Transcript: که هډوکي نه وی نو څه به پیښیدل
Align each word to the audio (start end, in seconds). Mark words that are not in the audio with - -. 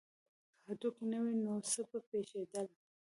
که 0.63 0.63
هډوکي 0.73 1.05
نه 1.11 1.19
وی 1.23 1.35
نو 1.43 1.53
څه 1.69 1.81
به 1.89 1.99
پیښیدل 2.09 2.67